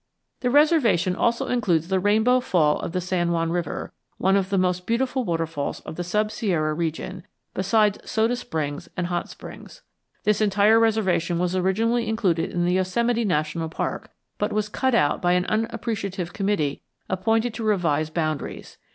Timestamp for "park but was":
13.69-14.69